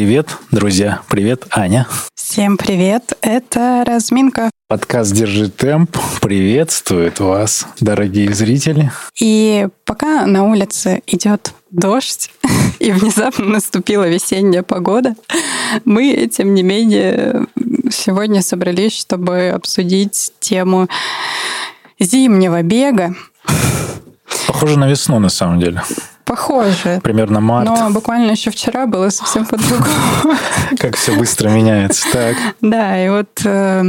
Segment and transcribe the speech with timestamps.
[0.00, 1.02] Привет, друзья.
[1.10, 1.86] Привет, Аня.
[2.14, 3.12] Всем привет.
[3.20, 4.50] Это разминка.
[4.66, 8.90] Подкаст «Держи темп» приветствует вас, дорогие зрители.
[9.20, 12.30] И пока на улице идет дождь,
[12.78, 15.16] и внезапно наступила весенняя погода,
[15.84, 17.46] мы, тем не менее,
[17.90, 20.88] сегодня собрались, чтобы обсудить тему
[21.98, 23.14] зимнего бега.
[24.46, 25.82] Похоже на весну, на самом деле.
[26.30, 27.00] Похоже.
[27.02, 27.68] Примерно март.
[27.68, 30.36] Но буквально еще вчера было совсем по-другому.
[30.78, 32.06] Как все быстро меняется.
[32.12, 32.36] Так.
[32.60, 33.82] Да, и вот э,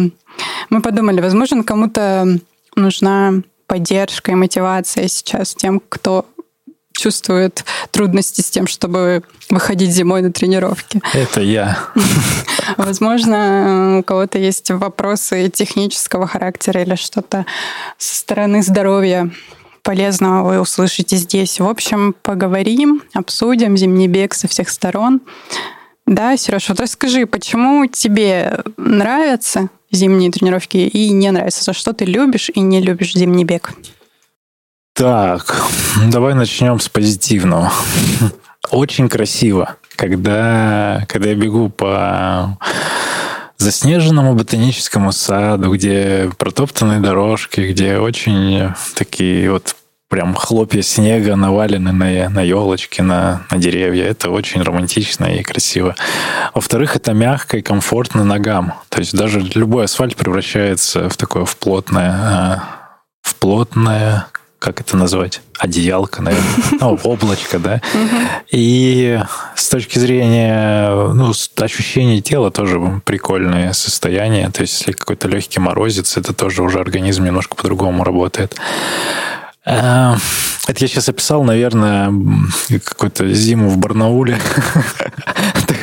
[0.72, 2.40] мы подумали, возможно, кому-то
[2.76, 3.34] нужна
[3.68, 6.26] поддержка и мотивация сейчас тем, кто
[6.94, 11.00] чувствует трудности с тем, чтобы выходить зимой на тренировки.
[11.14, 11.78] Это я.
[12.78, 17.46] Возможно, у кого-то есть вопросы технического характера или что-то
[18.00, 19.30] со стороны здоровья
[19.84, 21.60] полезного вы услышите здесь.
[21.60, 25.22] В общем, поговорим, обсудим зимний бег со всех сторон.
[26.06, 31.64] Да, Сереж, вот расскажи, почему тебе нравятся зимние тренировки и не нравятся?
[31.64, 33.74] За что ты любишь и не любишь зимний бег?
[34.94, 35.66] Так,
[36.08, 37.72] давай начнем с позитивного.
[38.72, 42.58] Очень красиво, когда, когда я бегу по
[43.62, 49.76] заснеженному ботаническому саду, где протоптанные дорожки, где очень такие вот
[50.12, 54.08] прям хлопья снега навалены на, на елочки, на, на деревья.
[54.08, 55.96] Это очень романтично и красиво.
[56.54, 58.74] Во-вторых, это мягко и комфортно ногам.
[58.90, 62.64] То есть даже любой асфальт превращается в такое в плотное, а,
[63.22, 64.28] в плотное
[64.62, 66.48] как это назвать, одеялка, наверное,
[66.80, 67.82] ну, облачко, да.
[68.52, 69.20] И
[69.56, 74.52] с точки зрения, ну, ощущения тела тоже прикольное состояние.
[74.52, 78.56] То есть, если какой-то легкий морозец, это тоже уже организм немножко по-другому работает.
[79.66, 80.16] Э,
[80.68, 82.14] это я сейчас описал, наверное,
[82.84, 84.38] какую-то зиму в Барнауле.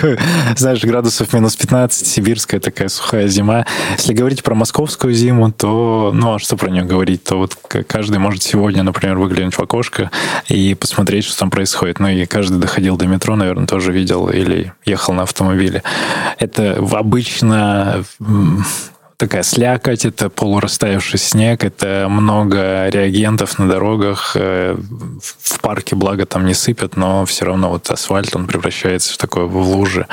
[0.57, 3.67] Знаешь, градусов минус 15, сибирская такая сухая зима.
[3.97, 7.25] Если говорить про московскую зиму, то, ну, а что про нее говорить?
[7.25, 7.57] То вот
[7.87, 10.11] каждый может сегодня, например, выглянуть в окошко
[10.49, 11.99] и посмотреть, что там происходит.
[11.99, 15.83] Ну, и каждый доходил до метро, наверное, тоже видел или ехал на автомобиле.
[16.39, 18.05] Это обычно
[19.19, 24.37] такая слякоть, это полурастаявший снег, это много реагентов на дорогах.
[24.37, 24.77] Э,
[25.21, 29.45] в парке, благо, там не сыпят, но все равно вот асфальт, он превращается в такое
[29.45, 30.07] в лужи.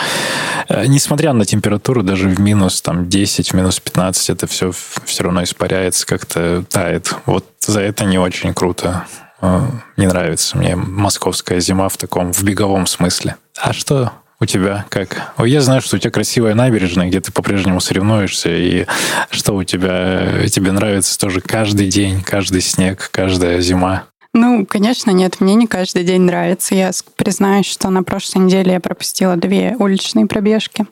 [0.68, 4.72] Э, несмотря на температуру, даже в минус там 10, в минус 15, это все
[5.06, 7.14] все равно испаряется, как-то тает.
[7.28, 9.06] Вот за это не очень круто.
[9.40, 9.62] Э,
[9.98, 13.36] не нравится мне московская зима в таком, в беговом смысле.
[13.56, 15.34] А что у тебя как?
[15.40, 18.86] Я знаю, что у тебя красивая набережная, где ты по-прежнему соревнуешься, и
[19.30, 24.06] что у тебя, тебе нравится тоже каждый день, каждый снег, каждая зима.
[24.34, 26.76] Ну, конечно, нет, мне не каждый день нравится.
[26.76, 30.86] Я признаюсь, что на прошлой неделе я пропустила две уличные пробежки.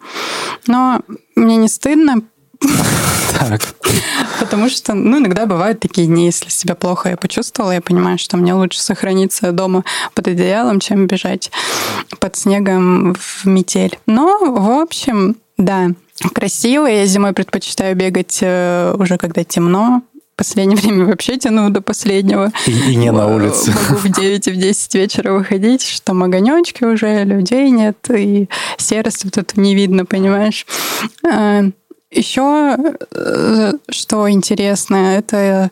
[0.65, 1.01] Но
[1.35, 2.21] мне не стыдно,
[3.39, 3.61] так.
[4.39, 8.37] Потому что, ну, иногда бывают такие дни, если себя плохо я почувствовала, я понимаю, что
[8.37, 11.51] мне лучше сохраниться дома под одеялом, чем бежать
[12.19, 13.97] под снегом в метель.
[14.05, 15.89] Но, в общем, да,
[16.33, 16.85] красиво.
[16.85, 20.01] Я зимой предпочитаю бегать э, уже когда темно,
[20.33, 22.51] в последнее время вообще тяну до последнего.
[22.65, 23.71] И, и не на улице.
[23.71, 28.49] Могу в 9 и в 10 вечера выходить, что там огонечки уже, людей нет, и
[28.77, 30.65] серости вот это не видно, понимаешь?
[32.13, 32.77] Еще,
[33.11, 35.71] э, что интересно, это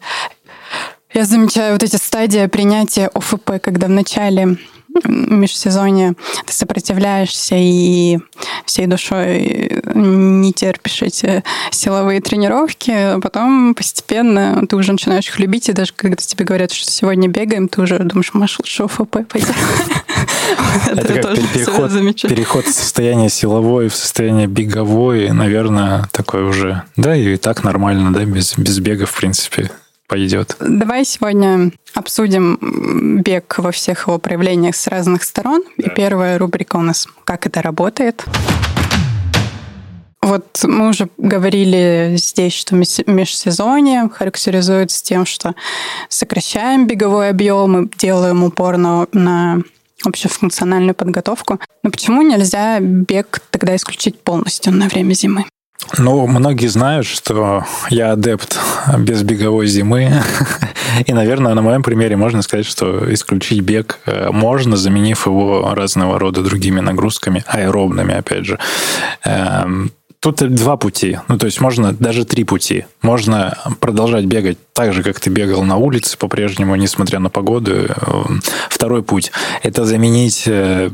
[1.13, 4.57] я замечаю вот эти стадии принятия ОФП, когда в начале
[5.05, 6.15] межсезонье
[6.45, 8.19] ты сопротивляешься и
[8.65, 15.69] всей душой не терпишь эти силовые тренировки, а потом постепенно ты уже начинаешь их любить,
[15.69, 19.55] и даже когда тебе говорят, что сегодня бегаем, ты уже думаешь, Маш, лучше ОФП пойдем.
[20.87, 27.37] Это как переход, переход в состояние силовое в состояние беговое, наверное, такой уже, да, и
[27.37, 29.71] так нормально, да, без, без бега, в принципе,
[30.07, 30.55] пойдет.
[30.59, 35.63] Давай сегодня обсудим бег во всех его проявлениях с разных сторон.
[35.77, 35.87] Да.
[35.87, 38.25] И первая рубрика у нас «Как это работает?».
[40.21, 45.55] Вот мы уже говорили здесь, что межсезонье характеризуется тем, что
[46.09, 49.61] сокращаем беговой объем и делаем упор на, на
[50.09, 51.59] общефункциональную подготовку.
[51.83, 55.45] Но почему нельзя бег тогда исключить полностью на время зимы?
[55.97, 58.59] Ну, многие знают, что я адепт
[58.99, 60.11] без беговой зимы.
[61.05, 66.19] И, наверное, на моем примере можно сказать, что исключить бег э, можно, заменив его разного
[66.19, 68.59] рода другими нагрузками, аэробными, опять же.
[70.21, 71.17] Тут два пути.
[71.29, 72.85] Ну, то есть можно даже три пути.
[73.01, 77.87] Можно продолжать бегать так же, как ты бегал на улице по-прежнему, несмотря на погоду.
[78.69, 79.31] Второй путь–
[79.63, 80.91] это заменить э,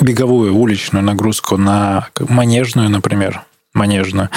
[0.00, 3.42] беговую уличную нагрузку на манежную, например,
[3.74, 4.30] манежную,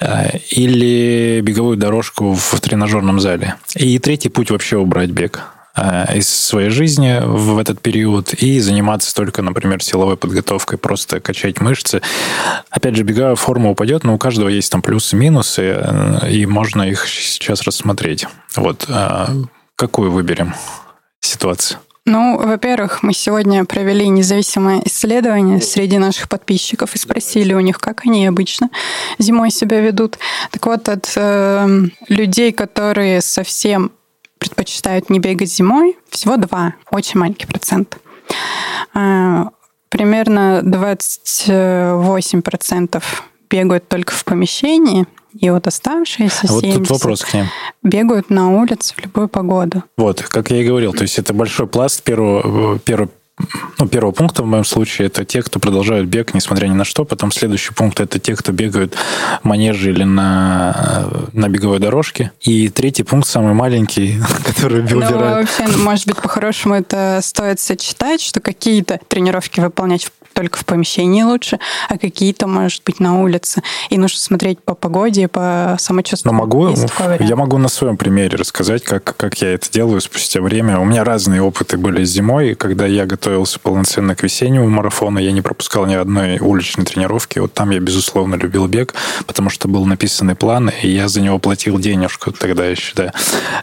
[0.00, 3.54] э, или беговую дорожку в тренажерном зале.
[3.74, 5.48] И третий путь– вообще убрать бег.
[5.78, 11.60] Э, из своей жизни в этот период и заниматься только, например, силовой подготовкой, просто качать
[11.60, 12.02] мышцы.
[12.70, 16.46] Опять же, беговая форма упадет, но у каждого есть там плюсы и минусы, э, и
[16.46, 18.26] можно их сейчас рассмотреть.
[18.56, 18.86] Вот.
[18.88, 19.26] Э,
[19.76, 20.54] какую выберем
[21.20, 21.78] ситуацию?
[22.04, 28.06] Ну, во-первых, мы сегодня провели независимое исследование среди наших подписчиков и спросили у них, как
[28.06, 28.70] они обычно
[29.18, 30.18] зимой себя ведут.
[30.50, 31.68] Так вот, от э,
[32.08, 33.92] людей, которые совсем
[34.38, 37.98] предпочитают не бегать зимой, всего два, очень маленький процент.
[38.94, 39.48] А,
[39.88, 43.02] примерно 28%
[43.50, 45.06] бегают только в помещении,
[45.38, 47.46] и вот оставшиеся а 70 вот тут вопрос к ним.
[47.82, 49.82] бегают на улице в любую погоду.
[49.96, 53.10] Вот, как я и говорил, то есть это большой пласт первого, первого
[53.78, 57.04] ну, первого пункта в моем случае это те, кто продолжают бег, несмотря ни на что.
[57.04, 58.94] Потом следующий пункт это те, кто бегают
[59.42, 62.32] в манеже или на, на беговой дорожке.
[62.40, 65.48] И третий пункт, самый маленький, который ну, убирают.
[65.58, 71.22] Ну, вообще, может быть, по-хорошему это стоит сочетать, что какие-то тренировки выполнять только в помещении
[71.22, 71.58] лучше,
[71.88, 73.62] а какие-то, может быть, на улице.
[73.90, 76.32] И нужно смотреть по погоде, по самочувствию.
[76.32, 76.74] Но могу,
[77.20, 80.78] я могу на своем примере рассказать, как, как я это делаю спустя время.
[80.78, 85.42] У меня разные опыты были зимой, когда я готовился полноценно к весеннему марафону, я не
[85.42, 87.38] пропускал ни одной уличной тренировки.
[87.38, 88.94] Вот там я, безусловно, любил бег,
[89.26, 93.12] потому что был написанный план, и я за него платил денежку тогда еще, да.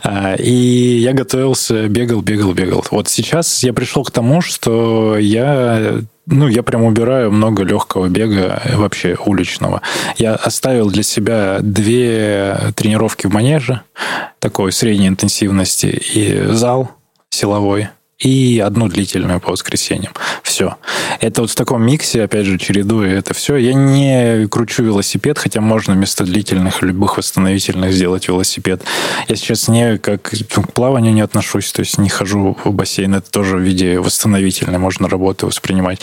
[0.03, 2.85] А, и я готовился, бегал, бегал, бегал.
[2.91, 8.61] Вот сейчас я пришел к тому, что я ну, я прям убираю много легкого бега
[8.63, 9.81] э, вообще уличного.
[10.17, 13.81] Я оставил для себя две тренировки в манеже,
[14.39, 16.91] такой средней интенсивности, и зал
[17.29, 17.89] силовой,
[18.19, 20.13] и одну длительную по воскресеньям.
[20.41, 20.77] Все.
[21.19, 23.57] Это вот в таком миксе, опять же, чередуя это все.
[23.57, 28.81] Я не кручу велосипед, хотя можно вместо длительных любых восстановительных сделать велосипед.
[29.27, 33.15] Я сейчас не как ну, к плаванию не отношусь, то есть не хожу в бассейн.
[33.15, 35.99] Это тоже в виде восстановительной можно работы воспринимать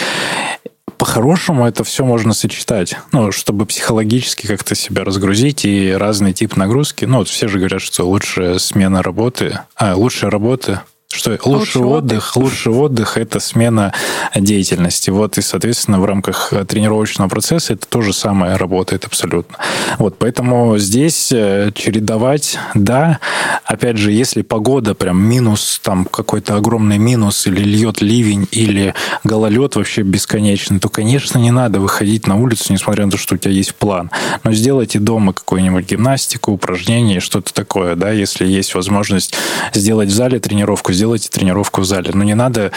[0.99, 7.07] по-хорошему это все можно сочетать, ну, чтобы психологически как-то себя разгрузить и разный тип нагрузки.
[7.07, 11.83] Ну, вот все же говорят, что лучшая смена работы, а, лучшая работа что лучший, лучший
[11.83, 13.93] отдых, отдых, лучший отдых это смена
[14.35, 15.11] деятельности.
[15.11, 19.59] Вот и, соответственно, в рамках тренировочного процесса это то же самое работает абсолютно.
[19.99, 23.19] Вот, поэтому здесь э, чередовать, да,
[23.65, 28.95] опять же, если погода прям минус, там какой-то огромный минус, или льет ливень, или
[29.25, 33.39] гололед вообще бесконечный, то, конечно, не надо выходить на улицу, несмотря на то, что у
[33.39, 34.11] тебя есть план.
[34.45, 39.35] Но сделайте дома какую-нибудь гимнастику, упражнение, что-то такое, да, если есть возможность
[39.75, 42.13] сделать в зале тренировку, сделайте тренировку в зале.
[42.15, 42.71] Но не надо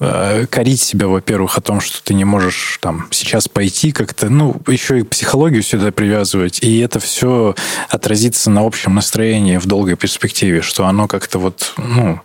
[0.00, 4.60] э, корить себя, во-первых, о том, что ты не можешь там сейчас пойти как-то, ну,
[4.66, 7.54] еще и психологию сюда привязывать, и это все
[7.88, 12.20] отразится на общем настроении в долгой перспективе, что оно как-то вот, ну,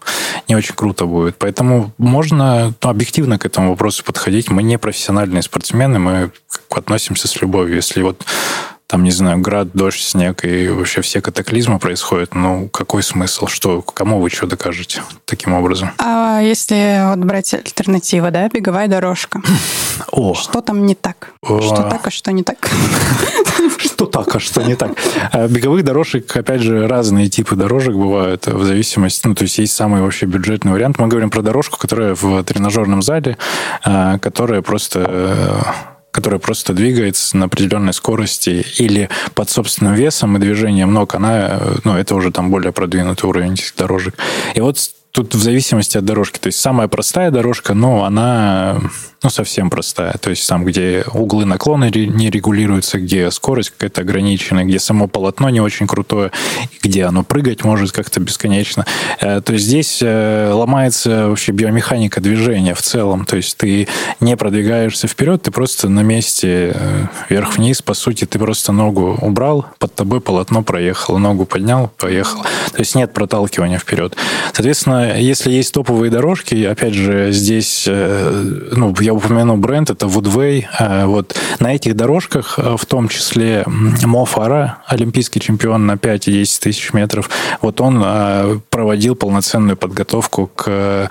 [0.50, 1.38] не очень круто будет.
[1.38, 4.50] Поэтому можно ну, объективно к этому вопросу подходить.
[4.50, 6.31] Мы не профессиональные спортсмены, мы
[6.69, 7.78] относимся с любовью.
[7.78, 8.25] Если вот
[8.96, 13.48] там, не знаю, град, дождь, снег и вообще все катаклизмы происходят, ну, какой смысл?
[13.48, 15.92] Что, кому вы что докажете таким образом?
[15.98, 19.42] А если вот брать альтернативу, да, беговая дорожка?
[20.14, 20.34] О.
[20.34, 21.34] Что там не так?
[21.42, 21.60] О.
[21.60, 22.70] Что так, а что не так?
[23.80, 24.92] Что так, а что не так?
[25.32, 29.74] А беговых дорожек, опять же, разные типы дорожек бывают в зависимости, ну, то есть есть
[29.74, 31.00] самый вообще бюджетный вариант.
[31.00, 33.38] Мы говорим про дорожку, которая в тренажерном зале,
[33.84, 40.39] а, которая просто э, которая просто двигается на определенной скорости или под собственным весом и
[40.39, 44.15] движением ног, она, ну, это уже там более продвинутый уровень этих дорожек.
[44.53, 44.77] И вот
[45.15, 46.39] тут в зависимости от дорожки.
[46.39, 48.81] То есть самая простая дорожка, но она
[49.24, 50.13] ну, совсем простая.
[50.19, 55.50] То есть там, где углы наклона не регулируются, где скорость какая-то ограниченная, где само полотно
[55.50, 56.31] не очень крутое,
[56.84, 58.86] где оно прыгать может как-то бесконечно.
[59.22, 63.25] Э, то есть здесь э, ломается вообще биомеханика движения в целом.
[63.25, 63.88] То есть ты
[64.19, 69.65] не продвигаешься вперед, ты просто на месте э, вверх-вниз, по сути, ты просто ногу убрал,
[69.79, 72.43] под тобой полотно проехало, ногу поднял, поехал.
[72.43, 74.15] То есть нет проталкивания вперед.
[74.53, 80.66] Соответственно, если есть топовые дорожки, опять же, здесь, э, ну, я упомянул бренд, это Woodway.
[80.80, 86.28] Э, вот на этих дорожках, э, в том числе Мо Фара, олимпийский чемпион на 5
[86.28, 87.30] и 10 тысяч метров,
[87.62, 91.10] вот он проводил полноценную подготовку к,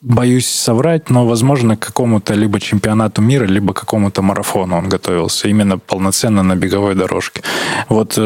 [0.00, 5.78] боюсь соврать, но, возможно, к какому-то либо чемпионату мира, либо какому-то марафону он готовился, именно
[5.78, 7.42] полноценно на беговой дорожке.
[7.88, 8.18] Вот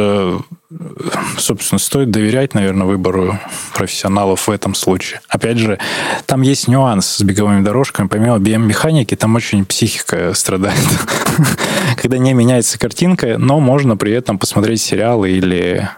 [1.39, 3.39] собственно, стоит доверять, наверное, выбору
[3.75, 5.21] профессионалов в этом случае.
[5.29, 5.79] Опять же,
[6.27, 8.09] там есть нюанс с беговыми дорожками.
[8.09, 10.79] Помимо биомеханики, там очень психика страдает.
[11.97, 15.89] Когда не меняется картинка, но можно при этом посмотреть сериалы или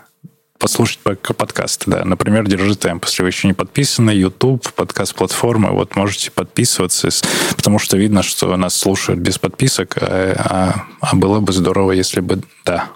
[0.58, 2.04] послушать подкасты, да.
[2.04, 3.04] Например, «Держи темп».
[3.04, 7.08] Если вы еще не подписаны, YouTube, подкаст-платформы, вот можете подписываться,
[7.56, 12.20] потому что видно, что нас слушают без подписок, а, а, а было бы здорово, если
[12.20, 12.88] бы, да,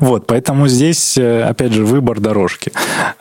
[0.00, 2.72] вот, поэтому здесь, э, опять же, выбор дорожки.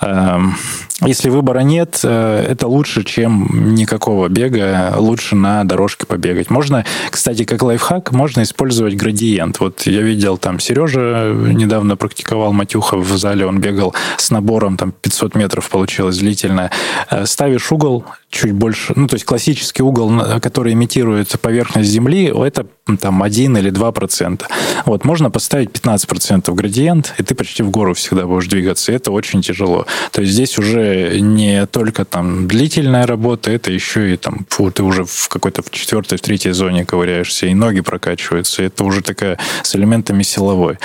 [0.02, 0.56] Эм,
[1.02, 6.50] если выбора нет, э, это лучше, чем никакого бега, лучше на дорожке побегать.
[6.50, 9.60] Можно, кстати, как лайфхак, можно использовать градиент.
[9.60, 14.92] Вот я видел там Сережа недавно практиковал Матюха в зале, он бегал с набором, там
[14.92, 16.72] 500 метров получилось длительно.
[17.10, 20.12] Э, ставишь угол чуть больше, ну, то есть классический угол,
[20.42, 22.66] который имитирует поверхность Земли, это
[23.00, 24.48] там 1 или 2 процента.
[24.86, 28.96] Вот, можно поставить 15 процентов градиент, и ты почти в гору всегда будешь двигаться, и
[28.96, 29.86] это очень тяжело.
[30.12, 34.84] То есть здесь уже не только там длительная работа, это еще и там, фу, ты
[34.84, 39.38] уже в какой-то в четвертой, в третьей зоне ковыряешься, и ноги прокачиваются, это уже такая
[39.62, 40.78] с элементами силовой.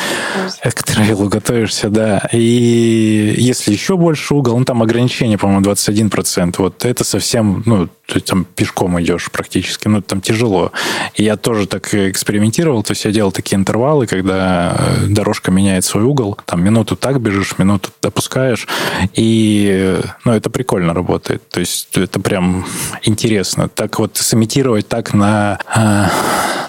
[0.62, 2.28] К трейлу готовишься, да.
[2.32, 7.62] И если еще больше угол, ну, там ограничение, по-моему, 21 процент, вот это совсем совсем,
[7.66, 10.72] ну, ты там пешком идешь практически, ну, там тяжело.
[11.14, 15.84] И я тоже так экспериментировал, то есть я делал такие интервалы, когда э, дорожка меняет
[15.84, 18.66] свой угол, там минуту так бежишь, минуту допускаешь,
[19.14, 22.64] и, ну, это прикольно работает, то есть это прям
[23.02, 23.68] интересно.
[23.68, 26.06] Так вот сымитировать так на, э,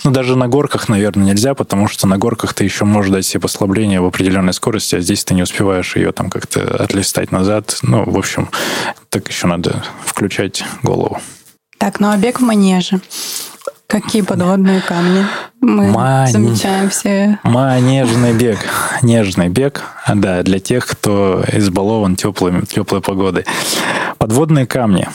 [0.03, 3.41] ну, даже на горках, наверное, нельзя, потому что на горках ты еще можешь дать себе
[3.41, 7.77] послабление в определенной скорости, а здесь ты не успеваешь ее там как-то отлистать назад.
[7.81, 8.49] Ну, в общем,
[9.09, 11.17] так еще надо включать голову.
[11.77, 12.99] Так, ну а бег в манеже.
[13.87, 15.25] Какие подводные камни?
[15.61, 16.31] Мы Мани...
[16.31, 17.39] замечаем все.
[17.43, 18.59] Манежный бег.
[19.01, 23.45] Нежный бег, да, для тех, кто избалован теплой, теплой погодой.
[24.19, 25.07] Подводные камни.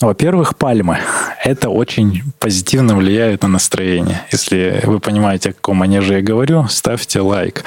[0.00, 0.98] Во-первых, пальмы.
[1.44, 4.22] Это очень позитивно влияет на настроение.
[4.32, 7.64] Если вы понимаете, о каком манеже я говорю, ставьте лайк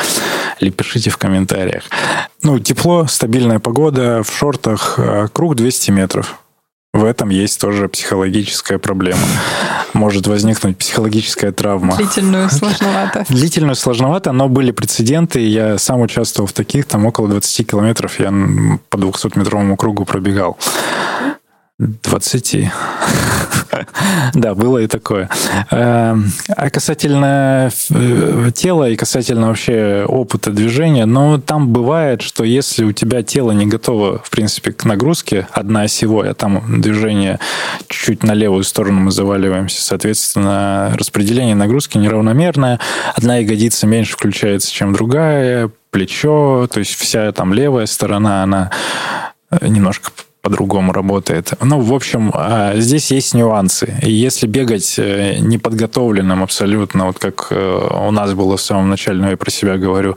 [0.60, 1.84] или пишите в комментариях.
[2.44, 6.40] Ну, тепло, стабильная погода, в шортах, э, круг 200 метров.
[7.00, 9.22] В этом есть тоже психологическая проблема.
[9.94, 11.96] Может возникнуть психологическая травма.
[11.96, 13.26] Длительную сложновато.
[13.30, 15.40] Длительную сложновато, но были прецеденты.
[15.40, 18.34] Я сам участвовал в таких, там около 20 километров я
[18.90, 20.58] по 200-метровому кругу пробегал.
[21.80, 22.72] 20.
[24.34, 25.30] Да, было и такое.
[25.72, 32.84] Эм, а касательно э, тела и касательно вообще опыта движения, ну, там бывает, что если
[32.84, 37.40] у тебя тело не готово, в принципе, к нагрузке, одна осевой, а там движение
[37.88, 42.80] чуть на левую сторону мы заваливаемся, соответственно, распределение нагрузки неравномерное,
[43.16, 48.72] одна ягодица меньше включается, чем другая, плечо, то есть вся там левая сторона, она
[49.52, 51.54] э, немножко по-другому работает.
[51.62, 53.98] Ну, в общем, а, здесь есть нюансы.
[54.02, 59.20] И если бегать э, неподготовленным абсолютно, вот как э, у нас было в самом начале,
[59.20, 60.16] но я про себя говорю,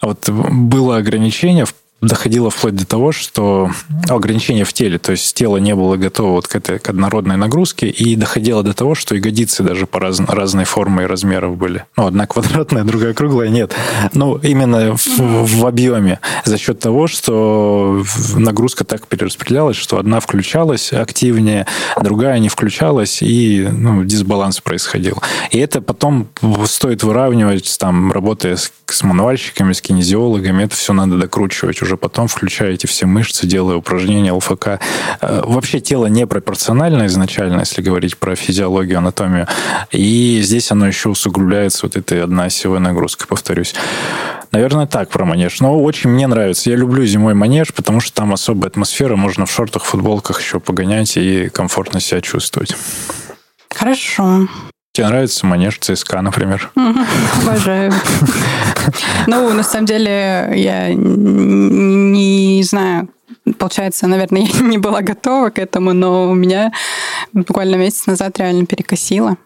[0.00, 3.70] вот было ограничение в доходило вплоть до того, что
[4.08, 7.88] ограничения в теле, то есть тело не было готово вот к этой к однородной нагрузке,
[7.88, 11.84] и доходило до того, что ягодицы даже по раз, разной формы и размеров были.
[11.96, 13.74] Ну, одна квадратная, другая круглая, нет.
[14.14, 16.20] Ну, именно в, в объеме.
[16.44, 18.02] За счет того, что
[18.34, 21.66] нагрузка так перераспределялась, что одна включалась активнее,
[22.00, 25.22] другая не включалась, и ну, дисбаланс происходил.
[25.50, 26.28] И это потом
[26.64, 31.96] стоит выравнивать, там, работая с, с мануальщиками, с кинезиологами, это все надо докручивать уже уже
[31.96, 34.78] потом включаете все мышцы, делая упражнения ЛФК.
[35.20, 39.48] Э, вообще тело не пропорционально изначально, если говорить про физиологию, анатомию.
[39.90, 43.74] И здесь оно еще усугубляется вот этой одноосевой нагрузкой, повторюсь.
[44.52, 45.60] Наверное, так про манеж.
[45.60, 46.70] Но очень мне нравится.
[46.70, 49.16] Я люблю зимой манеж, потому что там особая атмосфера.
[49.16, 52.76] Можно в шортах, футболках еще погонять и комфортно себя чувствовать.
[53.74, 54.46] Хорошо.
[54.92, 56.70] Тебе нравится манеж ЦСКА, например?
[57.42, 57.92] Обожаю.
[59.26, 63.08] Ну, на самом деле, я не знаю,
[63.58, 66.72] получается, наверное, я не была готова к этому, но у меня
[67.32, 69.36] буквально месяц назад реально перекосило.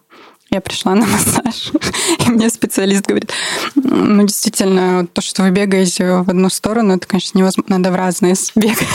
[0.55, 1.73] Я пришла на массаж,
[2.25, 3.29] и мне специалист говорит,
[3.75, 7.77] ну, действительно, то, что вы бегаете в одну сторону, это, конечно, невозможно.
[7.77, 8.87] Надо в разные бегать.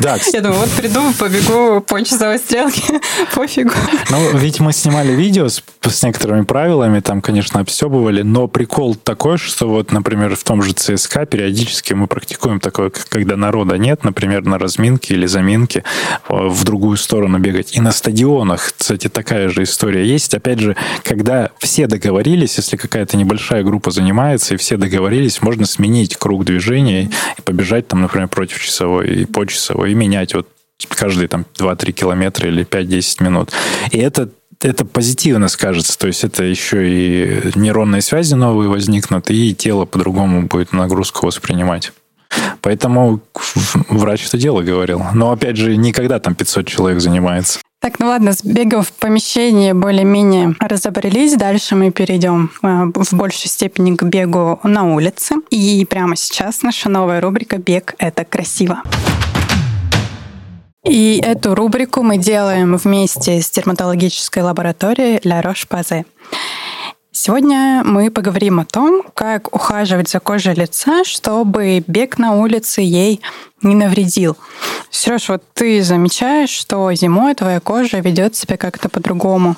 [0.00, 0.18] Да.
[0.32, 3.00] Я думаю, вот приду, побегу по часовой стрелке,
[3.36, 3.70] пофигу.
[4.10, 9.38] Ну, ведь мы снимали видео с, с некоторыми правилами, там, конечно, обстебывали, но прикол такой,
[9.38, 14.44] что вот, например, в том же ЦСКА периодически мы практикуем такое, когда народа нет, например,
[14.44, 15.84] на разминке или заминке
[16.28, 17.76] в другую сторону бегать.
[17.76, 20.34] И на стадионах, кстати, такая же история есть.
[20.34, 26.16] Опять же, когда все договорились, если какая-то небольшая группа занимается, и все договорились, можно сменить
[26.16, 30.48] круг движения и побежать там, например, против часовой и по часовой, и менять вот
[30.88, 33.52] каждые там 2-3 километра или 5-10 минут.
[33.90, 34.30] И это
[34.62, 40.46] это позитивно скажется, то есть это еще и нейронные связи новые возникнут, и тело по-другому
[40.46, 41.92] будет нагрузку воспринимать.
[42.62, 43.20] Поэтому
[43.88, 45.02] врач это дело говорил.
[45.14, 47.60] Но, опять же, никогда там 500 человек занимается.
[47.86, 51.36] Так, ну ладно, с бегом в помещении более-менее разобрались.
[51.36, 55.36] Дальше мы перейдем э, в большей степени к бегу на улице.
[55.50, 58.82] И прямо сейчас наша новая рубрика «Бег– это красиво».
[60.84, 66.06] И эту рубрику мы делаем вместе с дерматологической лабораторией La Roche-Posay.
[67.18, 73.22] Сегодня мы поговорим о том, как ухаживать за кожей лица, чтобы бег на улице ей
[73.62, 74.36] не навредил.
[74.90, 79.56] Сереж, вот ты замечаешь, что зимой твоя кожа ведет себя как-то по-другому?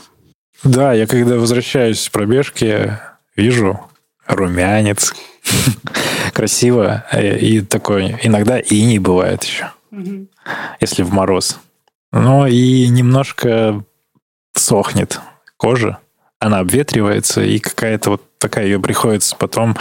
[0.63, 2.97] Да, я когда возвращаюсь с пробежки,
[3.35, 3.81] вижу
[4.29, 5.13] румянец.
[6.35, 7.07] Красиво.
[7.13, 9.73] И такой, иногда и не бывает еще.
[10.79, 11.59] Если в мороз.
[12.13, 13.83] Но и немножко
[14.55, 15.19] сохнет
[15.57, 15.99] кожа
[16.41, 19.77] она обветривается, и какая-то вот такая ее приходится потом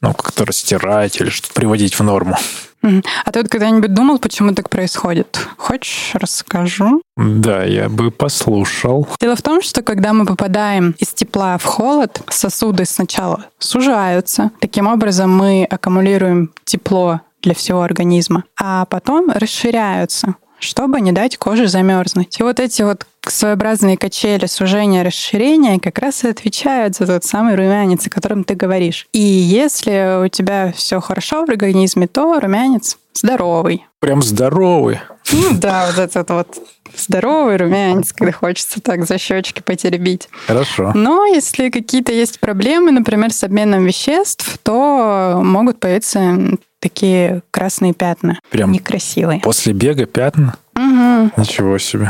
[0.00, 2.36] ну, как-то растирать или что-то приводить в норму.
[2.82, 5.44] А ты вот когда-нибудь думал, почему так происходит?
[5.56, 7.02] Хочешь, расскажу?
[7.16, 9.08] Да, я бы послушал.
[9.20, 14.52] Дело в том, что когда мы попадаем из тепла в холод, сосуды сначала сужаются.
[14.60, 21.68] Таким образом мы аккумулируем тепло для всего организма, а потом расширяются чтобы не дать коже
[21.68, 22.38] замерзнуть.
[22.38, 27.54] И вот эти вот своеобразные качели сужения, расширения как раз и отвечают за тот самый
[27.56, 29.06] румянец, о котором ты говоришь.
[29.12, 33.86] И если у тебя все хорошо в организме, то румянец здоровый.
[34.00, 35.00] Прям здоровый.
[35.32, 36.58] Ну да, вот этот вот
[36.96, 40.28] здоровый румянец, когда хочется так за щечки потеребить.
[40.46, 40.92] Хорошо.
[40.94, 48.38] Но если какие-то есть проблемы, например, с обменом веществ, то могут появиться такие красные пятна.
[48.50, 49.40] Прям некрасивые.
[49.40, 50.56] После бега пятна?
[50.74, 51.32] Угу.
[51.36, 52.08] Ничего себе.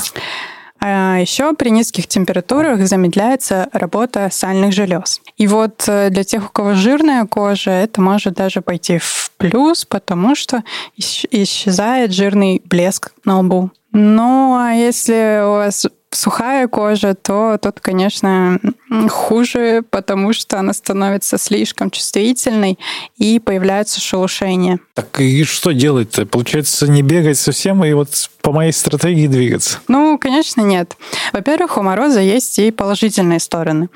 [0.81, 5.20] А еще при низких температурах замедляется работа сальных желез.
[5.37, 9.85] И вот э, для тех, у кого жирная кожа, это может даже пойти в плюс,
[9.85, 10.62] потому что
[10.96, 13.70] исчезает жирный блеск на лбу.
[13.90, 18.59] Ну, а если у вас сухая кожа, то тут, конечно,
[19.09, 22.79] хуже, потому что она становится слишком чувствительной
[23.16, 24.79] и появляются шелушения.
[24.94, 26.27] Так и что делать-то?
[26.27, 29.79] Получается, не бегать совсем и вот по моей стратегии двигаться?
[29.88, 30.97] Ну, конечно, нет.
[31.33, 33.88] Во-первых, у мороза есть и положительные стороны.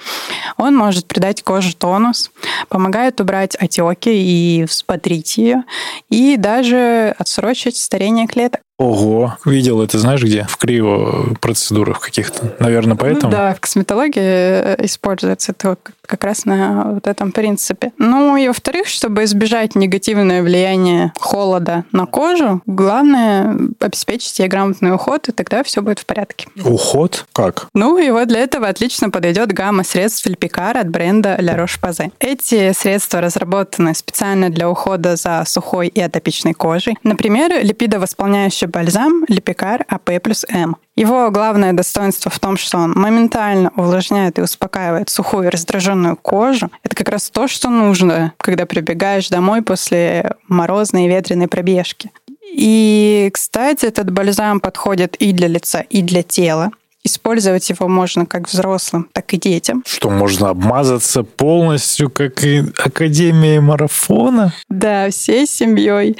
[0.58, 2.30] Он может придать коже тонус,
[2.68, 5.64] помогает убрать отеки и взбодрить ее,
[6.10, 8.60] и даже отсрочить старение клеток.
[8.82, 10.44] Ого, видел это, знаешь где?
[10.48, 12.56] В криво процедурах каких-то.
[12.58, 13.30] Наверное, поэтому?
[13.30, 15.78] Ну, да, в косметологии э, используется это
[16.12, 17.90] как раз на вот этом принципе.
[17.96, 25.30] Ну и во-вторых, чтобы избежать негативное влияние холода на кожу, главное обеспечить ей грамотный уход,
[25.30, 26.48] и тогда все будет в порядке.
[26.62, 27.24] Уход?
[27.32, 27.68] Как?
[27.72, 32.12] Ну и вот для этого отлично подойдет гамма средств Липикар от бренда La Roche-Posay.
[32.20, 36.98] Эти средства разработаны специально для ухода за сухой и атопичной кожей.
[37.04, 40.76] Например, липидовосполняющий бальзам Липикар АП плюс М.
[40.94, 46.70] Его главное достоинство в том, что он моментально увлажняет и успокаивает сухую и раздраженную кожу.
[46.82, 52.10] Это как раз то, что нужно, когда прибегаешь домой после морозной и ветреной пробежки.
[52.54, 56.70] И, кстати, этот бальзам подходит и для лица, и для тела.
[57.04, 59.82] Использовать его можно как взрослым, так и детям.
[59.84, 64.54] Что, можно обмазаться полностью, как и Академия марафона?
[64.68, 66.16] Да, всей семьей.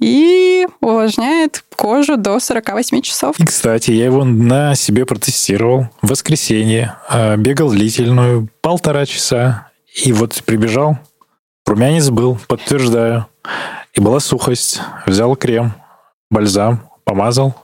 [0.00, 3.38] И увлажняет кожу до 48 часов.
[3.38, 6.96] И, кстати, я его на себе протестировал в воскресенье.
[7.08, 9.68] А, бегал длительную полтора часа.
[10.04, 10.98] И вот прибежал,
[11.66, 13.26] румянец был, подтверждаю.
[13.92, 14.80] И была сухость.
[15.04, 15.74] Взял крем,
[16.30, 17.54] бальзам, помазал.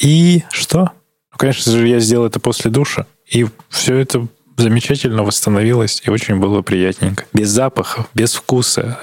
[0.00, 0.90] И что?
[1.38, 4.26] Конечно же, я сделал это после душа, и все это
[4.58, 7.24] замечательно восстановилось, и очень было приятненько.
[7.32, 8.98] Без запахов, без вкуса.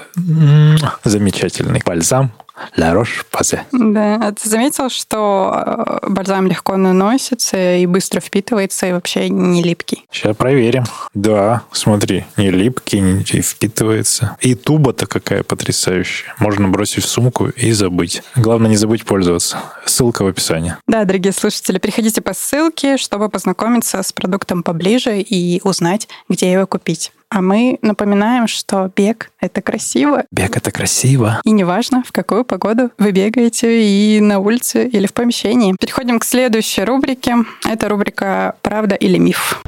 [1.02, 2.32] Замечательный бальзам
[2.76, 3.60] La Roche-Posay.
[3.72, 9.62] Да, а ты заметил, что э, бальзам легко наносится и быстро впитывается, и вообще не
[9.62, 10.04] липкий?
[10.10, 10.84] Сейчас проверим.
[11.14, 14.36] Да, смотри, не липкий, не впитывается.
[14.40, 16.34] И туба-то какая потрясающая.
[16.38, 18.22] Можно бросить в сумку и забыть.
[18.36, 19.58] Главное не забыть пользоваться.
[19.84, 20.76] Ссылка в описании.
[20.86, 26.66] Да, дорогие слушатели, переходите по ссылке, чтобы познакомиться с продуктом поближе и узнать, где его
[26.66, 27.12] купить.
[27.28, 30.24] А мы напоминаем, что бег— это красиво.
[30.30, 31.40] Бег— это красиво.
[31.44, 35.74] И неважно, в какую погоду вы бегаете, и на улице, или в помещении.
[35.78, 37.36] Переходим к следующей рубрике.
[37.68, 39.60] Это рубрика «Правда или миф».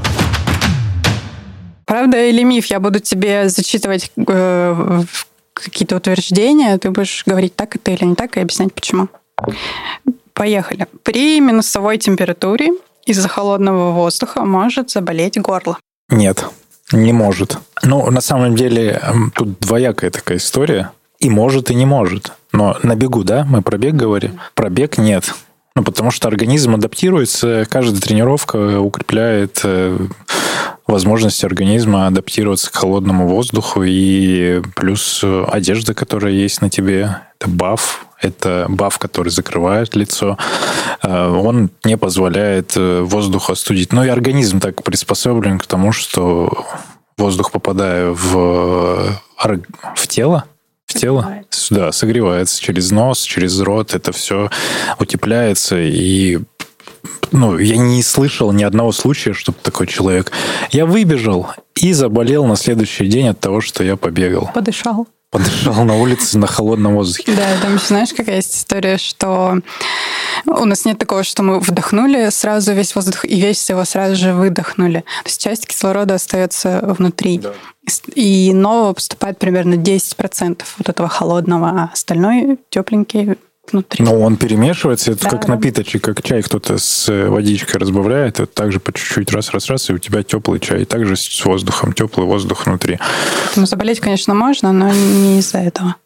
[1.84, 2.66] Правда или миф?
[2.66, 5.02] Я буду тебе зачитывать э,
[5.54, 9.08] какие-то утверждения, ты будешь говорить так это или не так и объяснять почему.
[10.34, 10.86] Поехали.
[11.02, 12.72] При минусовой температуре
[13.06, 15.78] из-за холодного воздуха может заболеть горло.
[16.10, 16.44] Нет.
[16.92, 17.58] Не может.
[17.82, 19.02] Ну, на самом деле,
[19.34, 20.90] тут двоякая такая история.
[21.18, 22.32] И может, и не может.
[22.52, 24.40] Но на бегу, да, мы про бег говорим.
[24.54, 25.34] Про бег нет.
[25.74, 29.96] Ну, потому что организм адаптируется, каждая тренировка укрепляет э,
[30.88, 38.06] возможности организма адаптироваться к холодному воздуху и плюс одежда, которая есть на тебе, это баф,
[38.20, 40.36] это баф, который закрывает лицо.
[41.02, 43.92] Э, он не позволяет э, воздуху остудить.
[43.92, 46.66] Ну и организм так приспособлен к тому, что
[47.16, 49.20] воздух, попадая в,
[49.94, 50.44] в тело,
[50.86, 54.50] в тело, да, согревается через нос, через рот, это все
[54.98, 56.38] утепляется и
[57.32, 60.32] ну, я не слышал ни одного случая, чтобы такой человек...
[60.70, 64.50] Я выбежал и заболел на следующий день от того, что я побегал.
[64.54, 67.32] Подышал подышал на улице на холодном воздухе.
[67.32, 69.58] Да, там еще знаешь, какая есть история, что
[70.46, 74.32] у нас нет такого, что мы вдохнули сразу весь воздух и весь его сразу же
[74.32, 75.00] выдохнули.
[75.00, 77.38] То есть часть кислорода остается внутри.
[77.38, 77.52] Да.
[78.14, 83.36] И нового поступает примерно 10% вот этого холодного, а остальной тепленький
[83.72, 84.04] внутри.
[84.04, 85.54] Ну, он перемешивается, это да, как да.
[85.54, 89.98] напиточек, как чай кто-то с э, водичкой разбавляет, это также по чуть-чуть раз-раз-раз, и у
[89.98, 92.98] тебя теплый чай, и также с воздухом, теплый воздух внутри.
[93.56, 95.96] Ну, заболеть, конечно, можно, но не из-за этого.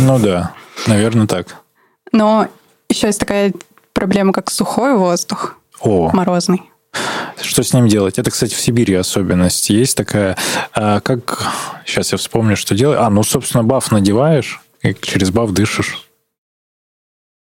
[0.00, 0.52] Ну да,
[0.86, 1.56] наверное, так.
[2.12, 2.48] Но
[2.88, 3.52] еще есть такая
[3.92, 6.10] проблема, как сухой воздух, О.
[6.12, 6.62] морозный.
[7.40, 8.18] Что с ним делать?
[8.18, 9.70] Это, кстати, в Сибири особенность.
[9.70, 10.36] Есть такая,
[10.74, 11.48] а, как...
[11.86, 12.98] Сейчас я вспомню, что делать.
[13.00, 16.06] А, ну, собственно, баф надеваешь, и через баф дышишь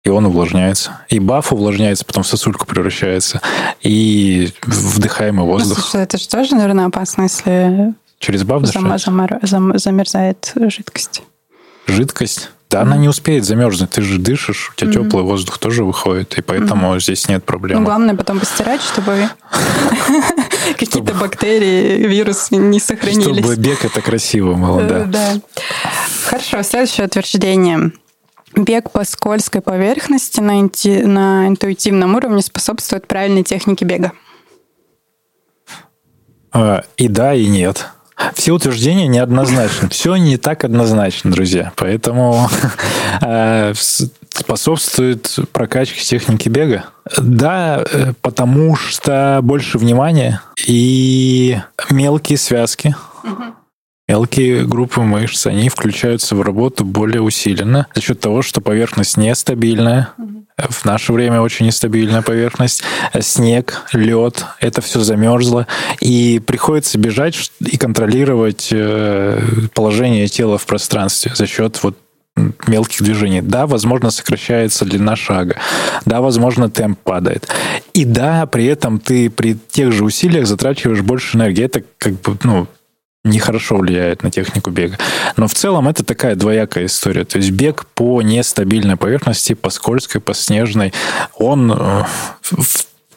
[0.04, 1.02] и он увлажняется.
[1.10, 3.42] И баф увлажняется, потом в сосульку превращается.
[3.82, 5.78] И вдыхаемый ну, воздух.
[5.78, 11.24] Ну, слушай, это же тоже, наверное, опасно, если Через баф зам, замор, зам, замерзает жидкость.
[11.88, 12.52] Жидкость?
[12.70, 13.90] Да, mm она не успеет замерзнуть.
[13.90, 17.44] Ты же дышишь, у тебя mm теплый воздух тоже выходит, и поэтому mm здесь нет
[17.44, 17.80] проблем.
[17.80, 19.30] Ну, главное потом постирать, чтобы
[20.78, 23.24] какие-то бактерии, вирусы не сохранились.
[23.24, 25.06] Чтобы бег это красиво было, да.
[25.06, 25.34] Да.
[26.26, 27.92] Хорошо, следующее утверждение.
[28.56, 31.04] Бег по скользкой поверхности на, инти...
[31.04, 34.12] на интуитивном уровне способствует правильной технике бега.
[36.52, 37.88] А, и да, и нет.
[38.34, 39.90] Все утверждения неоднозначны.
[39.92, 41.72] Все не так однозначно, друзья.
[41.76, 42.50] Поэтому
[43.22, 43.74] а,
[44.30, 46.86] способствует прокачке техники бега.
[47.18, 51.58] Да, э, потому что больше внимания и
[51.90, 52.96] мелкие связки.
[53.24, 53.59] Угу
[54.10, 60.10] Мелкие группы мышц, они включаются в работу более усиленно за счет того, что поверхность нестабильная.
[60.58, 62.82] В наше время очень нестабильная поверхность.
[63.20, 65.68] Снег, лед, это все замерзло.
[66.02, 69.40] И приходится бежать и контролировать э,
[69.76, 71.96] положение тела в пространстве за счет вот
[72.66, 73.42] мелких движений.
[73.42, 75.58] Да, возможно, сокращается длина шага.
[76.06, 77.48] Да, возможно, темп падает.
[77.94, 81.64] И да, при этом ты при тех же усилиях затрачиваешь больше энергии.
[81.64, 82.68] Это как бы, ну,
[83.24, 84.98] нехорошо влияет на технику бега.
[85.36, 87.26] Но в целом это такая двоякая история.
[87.26, 90.94] То есть бег по нестабильной поверхности, по скользкой, по снежной,
[91.36, 92.04] он э,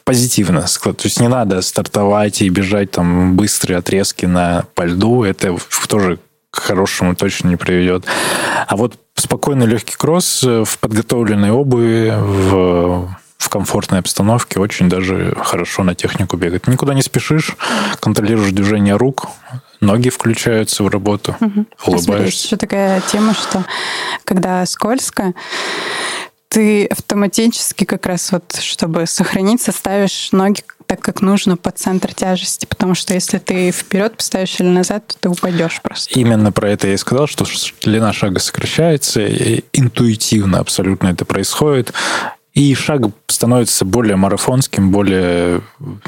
[0.03, 0.61] позитивно.
[0.61, 5.23] То есть не надо стартовать и бежать там быстрые отрезки на по льду.
[5.23, 5.55] Это
[5.87, 6.19] тоже
[6.51, 8.05] к хорошему точно не приведет.
[8.67, 15.83] А вот спокойный легкий кросс в подготовленной обуви, в в комфортной обстановке очень даже хорошо
[15.83, 16.67] на технику бегать.
[16.67, 17.57] Никуда не спешишь,
[17.99, 19.27] контролируешь движение рук,
[19.83, 21.65] ноги включаются в работу, угу.
[21.85, 22.47] улыбаешься.
[22.47, 23.63] Еще такая тема, что
[24.23, 25.33] когда скользко,
[26.47, 32.67] ты автоматически как раз вот, чтобы сохраниться, ставишь ноги так, как нужно по центр тяжести,
[32.67, 36.19] потому что если ты вперед поставишь или назад, то ты упадешь просто.
[36.19, 37.45] Именно про это я и сказал, что
[37.81, 39.25] длина шага сокращается,
[39.73, 41.93] интуитивно абсолютно это происходит.
[42.53, 45.61] И шаг становится более марафонским, более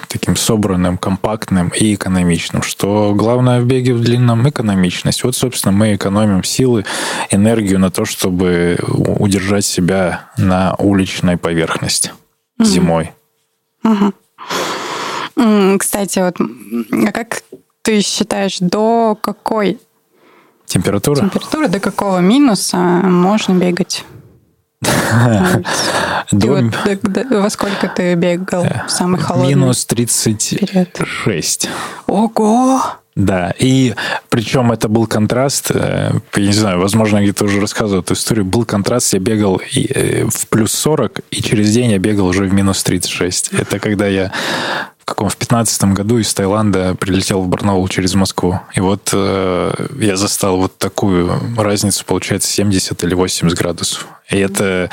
[0.07, 5.23] таким собранным, компактным и экономичным, что главное в беге в длинном– экономичность.
[5.23, 6.85] Вот, собственно, мы экономим силы,
[7.31, 12.11] энергию на то, чтобы удержать себя на уличной поверхности
[12.59, 12.67] угу.
[12.67, 13.11] зимой.
[13.83, 14.13] Угу.
[15.79, 16.37] Кстати, вот
[17.07, 17.41] а как
[17.81, 19.79] ты считаешь, до какой
[20.67, 21.21] температуры?
[21.21, 24.05] Температуры до какого минуса можно бегать?
[26.31, 26.63] Вот,
[27.29, 31.69] во сколько ты бегал э, самый холодный Минус 36.
[32.07, 32.81] Ого!
[33.15, 33.93] Да, и
[34.29, 38.65] причем это был контраст, э, я не знаю, возможно, где-то уже рассказывал эту историю, был
[38.65, 42.83] контраст, я бегал э, в плюс 40, и через день я бегал уже в минус
[42.83, 43.53] 36.
[43.53, 44.33] Это когда я
[44.94, 48.59] в каком в пятнадцатом году из Таиланда прилетел в Барнаул через Москву.
[48.73, 54.07] И вот э, я застал вот такую разницу, получается, 70 или 80 градусов.
[54.29, 54.89] И это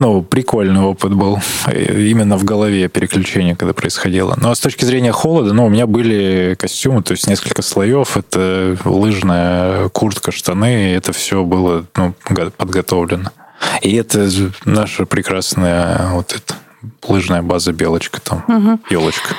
[0.00, 1.38] ну, прикольный опыт был.
[1.70, 4.36] Именно в голове переключение, когда происходило.
[4.42, 8.16] А с точки зрения холода, ну, у меня были костюмы, то есть несколько слоев.
[8.16, 10.94] Это лыжная куртка, штаны.
[10.94, 12.14] Это все было ну,
[12.56, 13.30] подготовлено.
[13.82, 14.28] И это
[14.64, 16.54] наша прекрасная вот эта
[17.02, 18.80] лыжная база белочка там, угу.
[18.90, 19.34] елочка.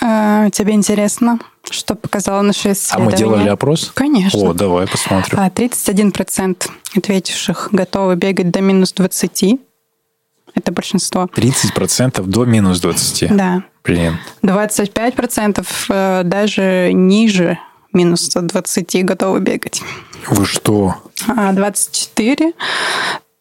[0.00, 1.38] А, тебе интересно,
[1.70, 3.08] что показало наше исследование?
[3.08, 3.92] А мы делали опрос?
[3.94, 4.40] Конечно.
[4.40, 5.38] О, давай посмотрим.
[5.38, 9.60] 31% а, ответивших готовы бегать до минус 20.
[10.54, 11.28] Это большинство.
[11.34, 13.36] 30% до минус 20?
[13.36, 13.64] Да.
[13.84, 14.18] Блин.
[14.42, 17.58] 25% э, даже ниже
[17.92, 19.82] минус 20 готовы бегать.
[20.28, 20.96] Вы что?
[21.28, 22.52] А 24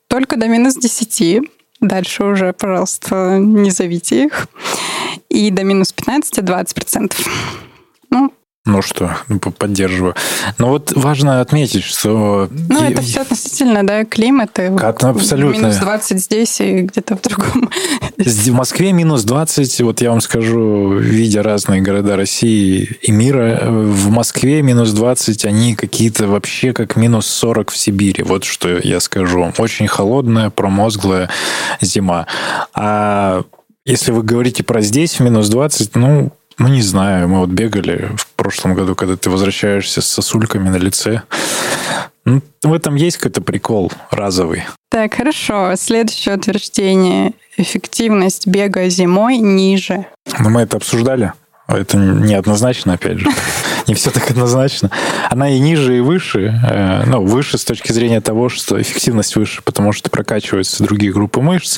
[0.08, 1.42] только до минус 10.
[1.82, 4.48] Дальше уже, пожалуйста, не зовите их.
[5.30, 7.14] И до минус 15-20%.
[8.64, 10.14] Ну, что, ну, поддерживаю.
[10.60, 12.48] Но вот важно отметить, что...
[12.52, 14.76] Ну, это все относительно, да, климаты.
[14.78, 15.62] Как, ну, абсолютно.
[15.62, 17.72] Минус 20 здесь и где-то в другом.
[18.18, 24.12] В Москве минус 20, вот я вам скажу, видя разные города России и мира, в
[24.12, 28.24] Москве минус 20, они какие-то вообще как минус 40 в Сибири.
[28.24, 29.52] Вот что я скажу.
[29.58, 31.32] Очень холодная, промозглая
[31.82, 32.28] зима.
[32.76, 33.42] А
[33.86, 38.28] если вы говорите про здесь минус 20, ну, ну, не знаю, мы вот бегали в
[38.36, 41.24] прошлом году, когда ты возвращаешься с сосульками на лице.
[42.26, 44.64] Ну, в этом есть какой-то прикол разовый.
[44.90, 45.74] Так, хорошо.
[45.76, 47.34] Следующее утверждение.
[47.58, 50.06] Эффективность бега зимой ниже.
[50.40, 51.34] Но мы это обсуждали.
[51.68, 53.30] Это неоднозначно, опять же.
[53.92, 54.90] Не все так однозначно.
[55.30, 56.58] Она и ниже, и выше.
[56.64, 61.42] Э, ну, выше с точки зрения того, что эффективность выше, потому что прокачиваются другие группы
[61.42, 61.78] мышц.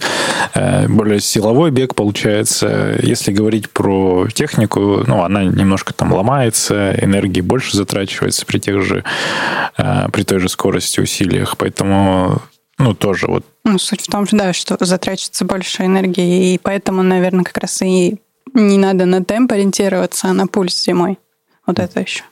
[0.53, 2.99] Э, более силовой бег получается.
[3.01, 9.03] Если говорить про технику, ну, она немножко там ломается, энергии больше затрачивается при тех же,
[9.79, 11.57] э, при той же скорости, усилиях.
[11.57, 12.43] Поэтому
[12.77, 13.43] ну, тоже вот.
[13.63, 18.19] Ну, суть в том, да, что затрачивается больше энергии, и поэтому, наверное, как раз и
[18.53, 21.17] не надо на темп ориентироваться, а на пульс зимой.
[21.65, 22.23] Вот это еще.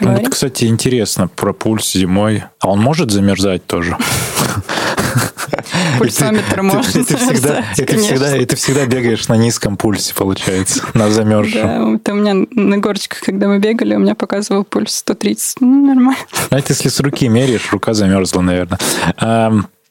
[0.00, 2.44] Ну, это, кстати, интересно про пульс зимой.
[2.60, 3.96] А он может замерзать тоже?
[5.98, 12.00] Пульсометр может это всегда, это всегда, это всегда бегаешь на низком пульсе, получается, на замерзшем.
[12.04, 15.60] Да, у меня на горочках, когда мы бегали, у меня показывал пульс 130.
[15.60, 16.24] Ну, нормально.
[16.50, 18.78] А это если с руки меряешь, рука замерзла, наверное.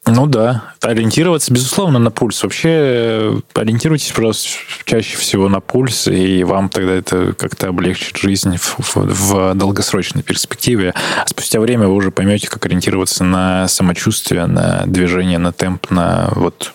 [0.06, 2.44] Ну да, ориентироваться, безусловно, на пульс.
[2.44, 4.50] Вообще э, ориентируйтесь просто
[4.84, 10.22] чаще всего на пульс, и вам тогда это как-то облегчит жизнь в, в, в долгосрочной
[10.22, 10.94] перспективе.
[11.18, 16.30] А спустя время вы уже поймете, как ориентироваться на самочувствие, на движение, на темп, на
[16.36, 16.74] вот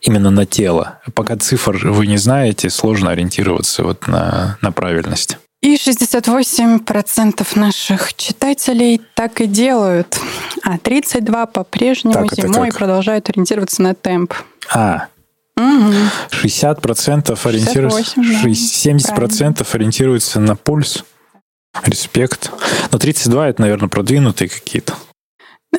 [0.00, 1.00] именно на тело.
[1.14, 5.36] Пока цифр вы не знаете, сложно ориентироваться вот на, на правильность.
[5.62, 10.18] И 68% наших читателей так и делают,
[10.64, 12.78] а 32% по-прежнему так, зимой как?
[12.78, 14.34] продолжают ориентироваться на темп.
[14.74, 15.06] А,
[15.56, 15.92] Угу.
[16.30, 19.54] 60% ориентируются, 70% правильно.
[19.72, 21.04] ориентируются на пульс.
[21.84, 22.50] Респект.
[22.90, 24.94] Но 32 это, наверное, продвинутые какие-то.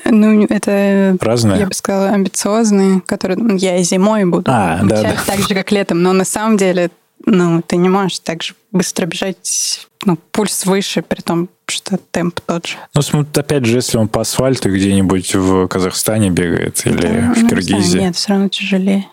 [0.05, 1.59] Ну, это, Разные.
[1.59, 5.15] я бы сказала, амбициозные, которые ну, я и зимой буду а, да, да.
[5.25, 6.01] так же, как летом.
[6.01, 6.89] Но на самом деле
[7.25, 12.39] ну, ты не можешь так же быстро бежать, ну, пульс выше, при том, что темп
[12.41, 12.75] тот же.
[12.93, 17.49] Ну, опять же, если он по асфальту где-нибудь в Казахстане бегает или да, в ну,
[17.49, 17.99] Киргизии.
[17.99, 19.07] Нет, все равно тяжелее.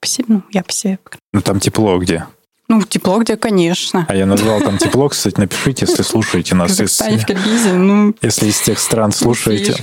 [0.00, 0.98] По себе, ну, я по себе.
[1.32, 2.26] Ну, там тепло где?
[2.68, 4.06] Ну, тепло где, конечно.
[4.08, 6.70] А я назвал там тепло, кстати, напишите, если слушаете нас.
[6.70, 8.14] Казахстане, в Киргизии, ну...
[8.22, 9.76] Если из тех стран слушаете.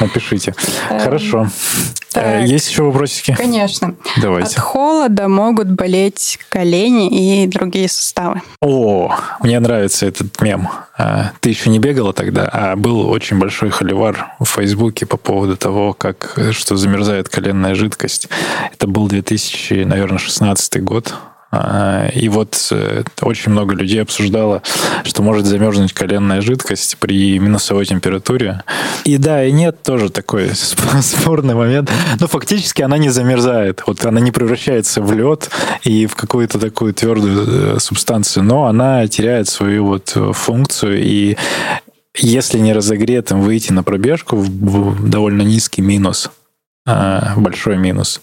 [0.00, 0.54] Напишите.
[0.88, 1.48] Хорошо.
[2.12, 3.34] Так, Есть еще вопросики?
[3.34, 3.94] Конечно.
[4.20, 4.56] Давайте.
[4.56, 8.42] От холода могут болеть колени и другие суставы.
[8.60, 10.68] О, мне нравится этот мем.
[11.40, 15.94] Ты еще не бегала тогда, а был очень большой холивар в Фейсбуке по поводу того,
[15.94, 18.28] как что замерзает коленная жидкость.
[18.72, 21.14] Это был 2000, наверное, 16 год.
[21.54, 24.62] А, и вот э, очень много людей обсуждало,
[25.04, 28.62] что может замерзнуть коленная жидкость при минусовой температуре.
[29.04, 30.50] И да, и нет, тоже такой
[31.02, 31.92] спорный момент.
[32.18, 33.82] Но фактически она не замерзает.
[33.86, 35.50] Вот она не превращается в лед
[35.84, 41.02] и в какую-то такую твердую э, субстанцию, но она теряет свою вот функцию.
[41.02, 41.36] И
[42.16, 46.30] если не разогретым выйти на пробежку в довольно низкий минус,
[46.86, 48.22] а, большой минус,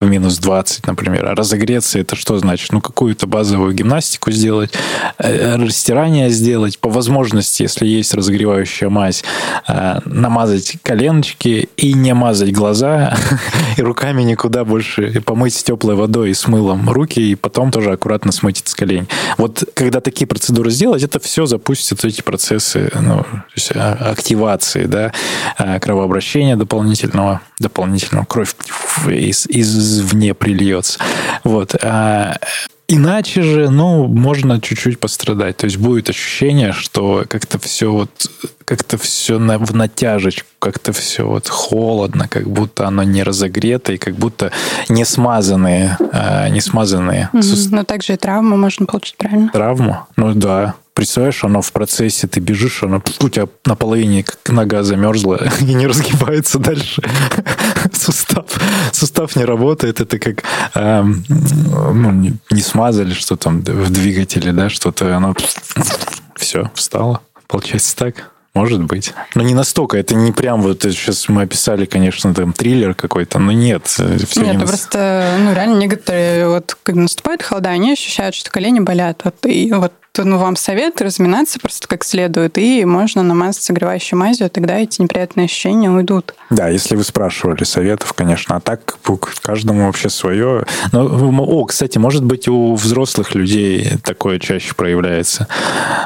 [0.00, 1.26] в минус 20, например.
[1.26, 2.72] А разогреться это что значит?
[2.72, 4.70] Ну, какую-то базовую гимнастику сделать,
[5.18, 9.24] э, растирание сделать, по возможности, если есть разогревающая мазь,
[9.66, 13.16] э, намазать коленочки и не мазать глаза,
[13.76, 18.30] и руками никуда больше помыть теплой водой и с мылом руки, и потом тоже аккуратно
[18.30, 19.08] смыть с колен.
[19.36, 23.26] Вот когда такие процедуры сделать, это все запустит эти процессы ну,
[23.74, 25.12] а, активации, да,
[25.56, 28.54] а, кровообращения дополнительного, дополнительного кровь
[29.08, 30.98] из, из извне прильется.
[31.44, 31.74] Вот.
[31.82, 32.36] А
[32.90, 35.58] Иначе же, ну, можно чуть-чуть пострадать.
[35.58, 38.08] То есть будет ощущение, что как-то все вот,
[38.64, 43.98] как-то все на, в натяжечку, как-то все вот холодно, как будто оно не разогрето и
[43.98, 44.52] как будто
[44.88, 47.28] не смазанные, э, не смазанные.
[47.34, 47.68] Mm-hmm.
[47.72, 49.50] Но также и травму можно получить, правильно?
[49.52, 50.06] Травму?
[50.16, 55.40] Ну да, Представляешь, оно в процессе, ты бежишь, оно у тебя наполовине как нога замерзла
[55.60, 57.04] и не разгибается дальше.
[57.92, 58.46] Сустав,
[58.90, 60.00] сустав не работает.
[60.00, 60.42] Это как
[60.74, 65.36] э, ну, не смазали что там в двигателе, да, что-то оно
[66.34, 67.20] все, встало.
[67.46, 68.32] Получается так.
[68.54, 69.12] Может быть.
[69.36, 69.98] Но не настолько.
[69.98, 73.86] Это не прям вот сейчас мы описали, конечно, там триллер какой-то, но нет.
[73.86, 74.66] Все нет, не...
[74.66, 79.20] просто, ну, реально некоторые, вот когда наступает холода, они ощущают, что колени болят.
[79.22, 84.50] Вот, и вот ну, вам совет разминаться просто как следует, и можно намазать согревающей мазью,
[84.50, 86.34] тогда эти неприятные ощущения уйдут.
[86.50, 88.98] Да, если вы спрашивали советов, конечно, а так
[89.42, 90.64] каждому вообще свое.
[90.92, 95.48] Но, о, кстати, может быть, у взрослых людей такое чаще проявляется.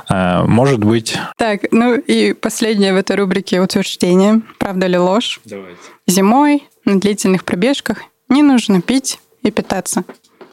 [0.08, 1.16] А, может быть...
[1.36, 4.42] Так, ну и последнее в этой рубрике утверждение.
[4.58, 5.40] Правда ли ложь?
[5.44, 5.78] Давайте.
[6.06, 10.04] Зимой на длительных пробежках не нужно пить и питаться.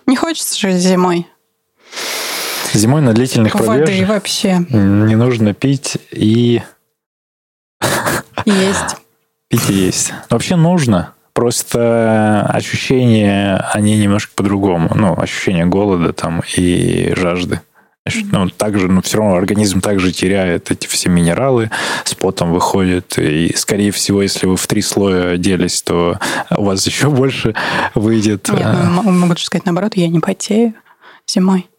[0.05, 1.27] Не хочется же зимой.
[2.73, 4.65] Зимой на длительных Воды пробежках вообще.
[4.69, 6.62] не нужно пить и...
[8.45, 8.97] Есть.
[9.49, 10.13] Пить и есть.
[10.29, 11.13] Вообще нужно.
[11.34, 14.91] Просто ощущения, они немножко по-другому.
[14.93, 17.62] Ну, ощущение голода там и жажды.
[18.32, 21.69] Ну, также, ну, все равно организм также теряет эти все минералы,
[22.03, 23.17] с потом выходит.
[23.17, 26.19] И, скорее всего, если вы в три слоя оделись, то
[26.55, 27.55] у вас еще больше
[27.95, 28.49] выйдет.
[28.49, 28.67] Нет,
[29.03, 30.73] ну, могу сказать наоборот, я не потею
[31.27, 31.69] зимой.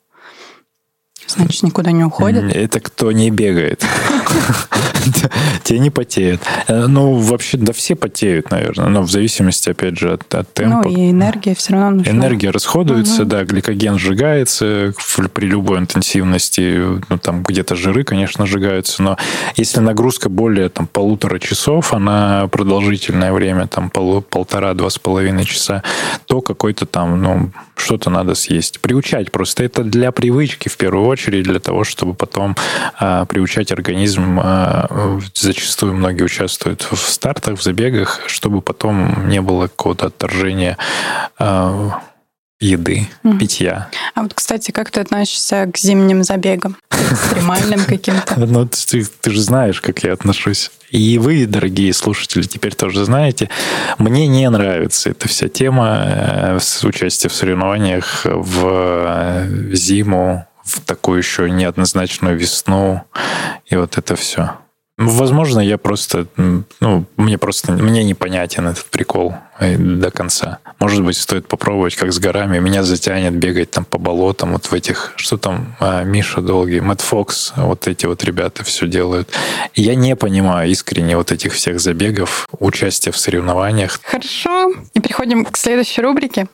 [1.36, 2.54] Значит, никуда не уходит?
[2.54, 3.84] Это кто не бегает.
[5.64, 6.40] Те не потеют.
[6.66, 10.88] Э, ну, вообще, да все потеют, наверное, но в зависимости, опять же, от, от темпа.
[10.88, 12.12] Ну, и энергия все равно нужна.
[12.12, 13.30] Энергия расходуется, угу.
[13.30, 14.92] да, гликоген сжигается
[15.32, 19.16] при любой интенсивности, ну, там где-то жиры, конечно, сжигаются, но
[19.56, 25.82] если нагрузка более там полутора часов, она продолжительное время, там пол, полтора-два с половиной часа,
[26.26, 27.50] то какой-то там, ну,
[27.90, 28.78] что-то надо съесть.
[28.78, 29.64] Приучать просто.
[29.64, 32.54] Это для привычки в первую очередь, для того, чтобы потом
[33.00, 39.66] а, приучать организм а, зачастую многие участвуют в стартах, в забегах, чтобы потом не было
[39.66, 40.78] какого-то отторжения
[41.40, 41.90] э,
[42.60, 43.38] еды, mm.
[43.38, 43.88] питья.
[44.14, 46.76] А вот, кстати, как ты относишься к зимним забегам?
[46.90, 48.34] Экстремальным каким-то?
[48.50, 50.70] Ну, ты, ты же знаешь, как я отношусь.
[50.90, 53.48] И вы, дорогие слушатели, теперь тоже знаете.
[53.98, 60.80] Мне не нравится эта вся тема э, с участием в соревнованиях в э, зиму, в
[60.80, 63.02] такую еще неоднозначную весну.
[63.66, 64.56] И вот это все.
[65.00, 70.58] Возможно, я просто, ну, мне просто, мне непонятен этот прикол э, до конца.
[70.78, 72.58] Может быть, стоит попробовать, как с горами.
[72.58, 77.00] Меня затянет бегать там по болотам, вот в этих, что там, а, Миша Долгий, Мэтт
[77.00, 79.30] Фокс, вот эти вот ребята все делают.
[79.74, 84.00] Я не понимаю искренне вот этих всех забегов, участия в соревнованиях.
[84.04, 84.70] Хорошо.
[84.92, 86.46] И переходим к следующей рубрике.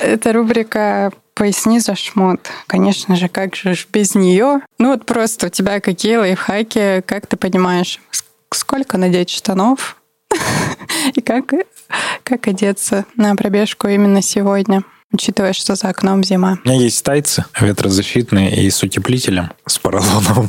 [0.00, 1.10] Это рубрика
[1.40, 2.50] поясни за шмот.
[2.66, 4.60] Конечно же, как же без нее?
[4.78, 7.98] Ну вот просто у тебя какие лайфхаки, как ты понимаешь,
[8.50, 9.96] сколько надеть штанов
[11.14, 11.54] и как,
[12.24, 14.82] как одеться на пробежку именно сегодня?
[15.12, 16.58] учитывая, что за окном зима.
[16.64, 20.48] У меня есть тайцы ветрозащитные и с утеплителем, с поролоном.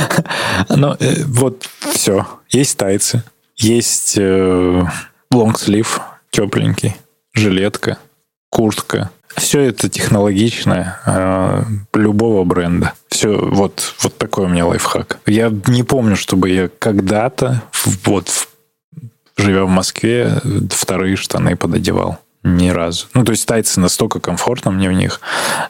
[0.70, 2.26] Но э, вот все.
[2.48, 3.22] Есть тайцы,
[3.54, 4.18] есть
[5.30, 6.00] лонгслив
[6.32, 6.96] тепленький,
[7.32, 7.98] жилетка,
[8.50, 9.10] куртка.
[9.36, 11.62] Все это технологичное э,
[11.94, 12.94] любого бренда.
[13.08, 15.18] Все, вот, вот такой у меня лайфхак.
[15.26, 17.62] Я не помню, чтобы я когда-то,
[18.04, 18.30] вот,
[19.36, 22.18] живя в Москве, вторые штаны пододевал.
[22.42, 23.06] Ни разу.
[23.12, 25.20] Ну, то есть тайцы настолько комфортно мне в них.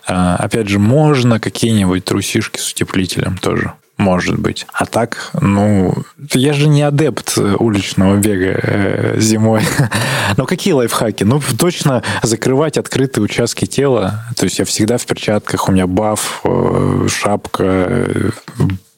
[0.07, 3.73] А, опять же, можно какие-нибудь трусишки с утеплителем тоже.
[3.99, 4.67] Может быть.
[4.75, 5.95] А так, ну,
[6.35, 9.63] я же не адепт уличного бега э, зимой.
[10.37, 11.25] Но какие лайфхаки?
[11.25, 14.27] Ну, точно закрывать открытые участки тела.
[14.37, 18.31] То есть я всегда в перчатках, у меня баф, э, шапка, э,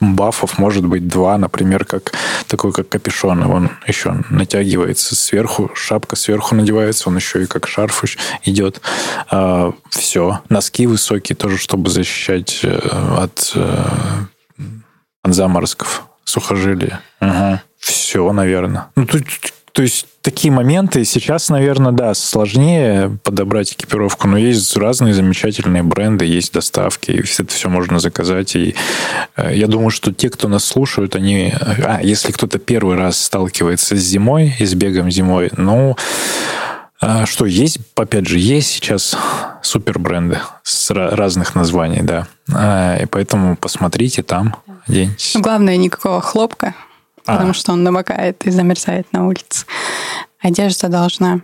[0.01, 2.12] бафов может быть два, например, как
[2.49, 3.44] такой, как капюшон.
[3.44, 8.03] Он еще натягивается сверху, шапка сверху надевается, он еще и как шарф
[8.42, 8.80] идет.
[9.30, 10.40] А, все.
[10.49, 13.57] Носки высокие тоже, чтобы защищать от
[15.28, 17.00] от заморозков, сухожилия.
[17.20, 17.60] Угу.
[17.78, 18.86] Все, наверное.
[18.96, 19.18] Ну, то,
[19.72, 26.24] то есть такие моменты сейчас, наверное, да, сложнее подобрать экипировку, но есть разные замечательные бренды,
[26.24, 28.56] есть доставки, и это все можно заказать.
[28.56, 28.74] И
[29.36, 31.54] э, я думаю, что те, кто нас слушают, они...
[31.84, 35.96] А, если кто-то первый раз сталкивается с зимой и с бегом зимой, ну,
[37.26, 39.16] что есть, опять же, есть сейчас
[39.62, 42.26] супер бренды с разных названий, да.
[42.53, 45.36] А, и поэтому посмотрите там, оденьтесь.
[45.36, 46.74] Главное, никакого хлопка,
[47.26, 47.34] а.
[47.34, 49.66] потому что он намокает и замерзает на улице.
[50.40, 51.40] Одежда должна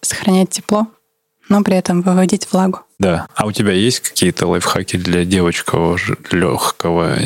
[0.00, 0.86] сохранять тепло,
[1.48, 2.80] но при этом выводить влагу.
[2.98, 3.26] Да.
[3.34, 5.98] А у тебя есть какие-то лайфхаки для девочкового
[6.30, 7.24] легкого э,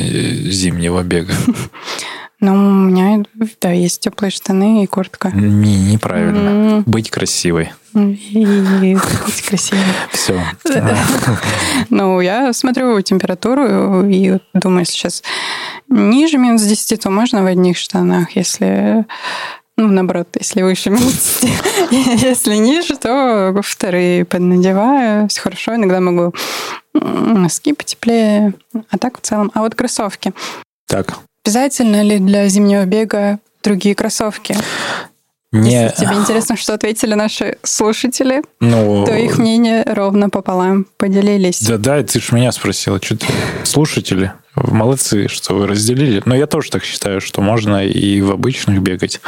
[0.49, 1.33] зимнего бега?
[2.45, 3.23] Ну, у меня,
[3.59, 5.31] да, есть теплые штаны и куртка.
[5.33, 6.77] Не, неправильно.
[6.77, 6.83] Mm.
[6.85, 7.71] Быть красивой.
[7.95, 9.81] И быть красивой.
[10.11, 10.39] Все.
[11.89, 15.23] Ну, я смотрю температуру и думаю, сейчас
[15.89, 18.35] ниже минус 10, то можно в одних штанах.
[18.35, 19.05] Если
[19.77, 21.41] ну, наоборот, если выше минус
[21.91, 25.27] Если ниже, то вторые поднадеваю.
[25.29, 25.75] Все хорошо.
[25.75, 26.33] Иногда могу
[26.93, 28.53] носки потеплее.
[28.91, 29.51] А так в целом.
[29.55, 30.31] А вот кроссовки.
[30.87, 31.17] Так.
[31.45, 34.57] Обязательно ли для зимнего бега другие кроссовки?
[35.51, 35.83] Не...
[35.83, 41.61] Если тебе интересно, что ответили наши слушатели, ну, то их мнение ровно пополам поделились.
[41.61, 43.27] Да, да, ты же меня спросила, что ты
[43.63, 44.33] слушатели.
[44.55, 46.21] Молодцы, что вы разделили.
[46.25, 49.19] Но я тоже так считаю, что можно и в обычных бегать,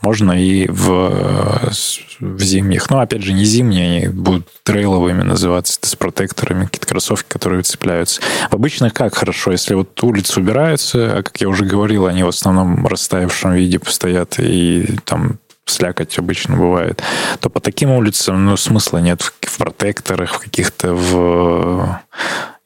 [0.00, 1.72] можно и в,
[2.20, 2.88] в зимних.
[2.88, 8.20] Но, опять же, не зимние, они будут трейловыми называться, с протекторами, какие-то кроссовки, которые цепляются.
[8.50, 12.28] В обычных как хорошо, если вот улицы убираются, а, как я уже говорил, они в
[12.28, 17.02] основном в растаявшем виде постоят, и там слякоть обычно бывает,
[17.40, 22.00] то по таким улицам ну, смысла нет в, в протекторах, в каких-то в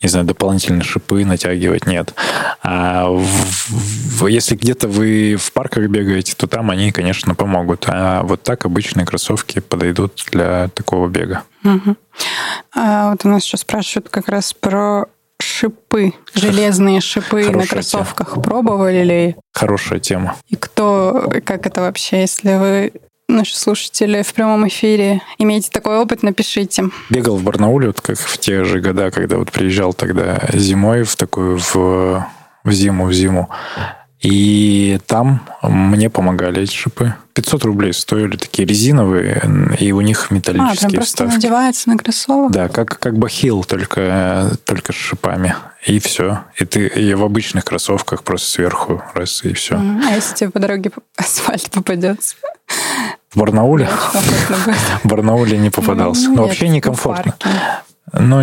[0.05, 2.15] не знаю, дополнительные шипы натягивать нет.
[2.63, 7.87] А в, в, если где-то вы в парках бегаете, то там они, конечно, помогут.
[7.89, 11.45] А вот так обычные кроссовки подойдут для такого бега.
[11.65, 11.97] Угу.
[12.77, 15.07] А вот у нас еще спрашивают как раз про
[15.41, 18.31] шипы, железные шипы Хорошая на кроссовках.
[18.33, 18.43] Тема.
[18.43, 19.37] Пробовали ли?
[19.55, 20.37] Хорошая тема.
[20.49, 22.93] И кто, как это вообще, если вы
[23.29, 26.85] наши слушатели в прямом эфире имеете такой опыт, напишите.
[27.11, 31.17] Бегал в Барнауле, вот как в те же года, когда вот приезжал тогда зимой в
[31.17, 32.27] такую, в,
[32.65, 33.51] в зиму, в зиму.
[34.25, 37.15] И там мне помогали эти шипы.
[37.35, 39.43] 500 рублей стоили такие резиновые,
[39.79, 41.35] и у них металлические а, прям просто вставки.
[41.35, 42.51] надевается на кроссовок?
[42.51, 45.55] Да, как, как бахил, только, только с шипами.
[45.85, 46.45] И все.
[46.57, 49.77] И ты и в обычных кроссовках просто сверху раз, и все.
[49.77, 52.37] А если тебе по дороге асфальт попадется?
[53.31, 53.89] В Барнауле?
[55.03, 56.29] В Барнауле не попадался.
[56.31, 57.35] Ну, Но вообще некомфортно.
[58.13, 58.41] Ну,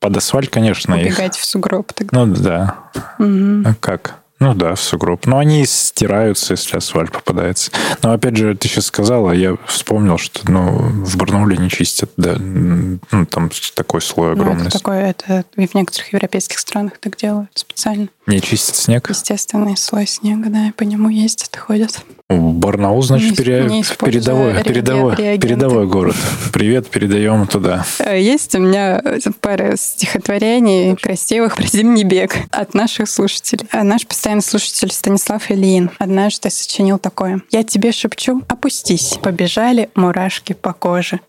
[0.00, 0.94] под асфальт, конечно.
[0.96, 1.42] Убегать их...
[1.42, 2.24] в сугроб тогда.
[2.24, 2.74] Ну, да.
[3.18, 3.76] Угу.
[3.80, 4.16] Как?
[4.40, 5.26] Ну да, в сугроб.
[5.26, 7.72] Но они стираются, если асфальт попадается.
[8.02, 12.36] Но опять же, ты сейчас сказала, я вспомнил, что ну, в Барнауле не чистят, да.
[12.38, 14.62] Ну, там такой слой огромный.
[14.62, 18.08] Ну, это такое, это в некоторых европейских странах так делают специально.
[18.26, 19.08] Не чистят снег?
[19.08, 22.04] Естественный слой снега, да, и по нему ездят ходят.
[22.28, 23.64] Барнаул, значит, не, пере...
[23.64, 26.14] не передовой, передовой, передовой город.
[26.52, 27.86] Привет, передаем туда.
[27.98, 29.02] Э, есть у меня
[29.40, 33.66] пара стихотворений красивых про зимний бег от наших слушателей.
[33.72, 37.40] А наш постоянный слушатель Станислав Ильин однажды сочинил такое.
[37.50, 41.20] «Я тебе шепчу, опустись, побежали мурашки по коже,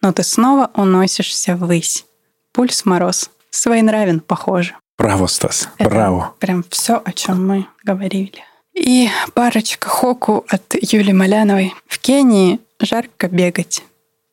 [0.00, 2.04] но ты снова уносишься ввысь.
[2.52, 4.76] Пульс мороз, своенравен, похоже».
[4.96, 6.34] Браво, Стас, Это браво.
[6.38, 8.44] Прям все, о чем мы говорили.
[8.74, 11.74] И парочка хоку от Юли Маляновой.
[11.88, 13.82] В Кении жарко бегать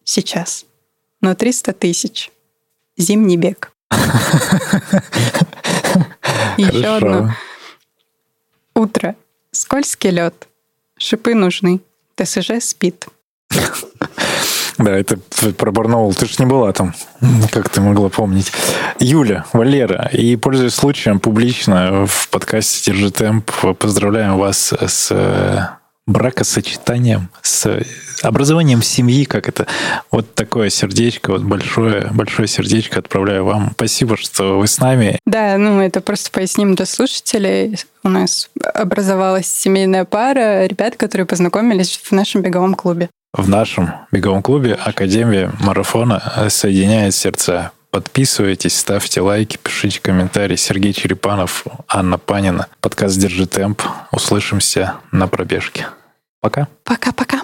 [0.03, 0.65] сейчас.
[1.19, 2.29] но 300 тысяч.
[2.95, 3.71] Зимний бег.
[6.57, 7.33] Еще одно.
[8.75, 9.15] Утро.
[9.51, 10.47] Скользкий лед.
[10.97, 11.81] Шипы нужны.
[12.15, 13.07] ТСЖ спит.
[14.79, 15.17] Да, это
[15.57, 16.13] про Барнаул.
[16.13, 16.93] Ты же не была там,
[17.51, 18.51] как ты могла помнить.
[18.99, 25.67] Юля, Валера, и пользуясь случаем, публично в подкасте «Держи темп» поздравляем вас с э,
[26.05, 27.81] бракосочетанием, с
[28.21, 29.67] образованием семьи, как это.
[30.11, 33.71] Вот такое сердечко, вот большое, большое сердечко отправляю вам.
[33.75, 35.19] Спасибо, что вы с нами.
[35.25, 37.77] Да, ну это просто поясним для слушателей.
[38.03, 43.09] У нас образовалась семейная пара ребят, которые познакомились в нашем беговом клубе.
[43.33, 47.71] В нашем беговом клубе Академия марафона соединяет сердца.
[47.93, 50.55] Подписывайтесь, ставьте лайки, пишите комментарии.
[50.55, 52.65] Сергей Черепанов, Анна Панина.
[52.81, 53.83] Подкаст «Держи темп».
[54.11, 55.85] Услышимся на пробежке.
[56.41, 56.67] Пока.
[56.85, 57.41] Пока-пока.